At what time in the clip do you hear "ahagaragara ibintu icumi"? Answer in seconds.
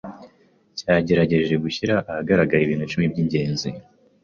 2.09-3.05